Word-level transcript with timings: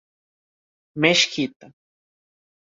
Mesquita 1.03 1.67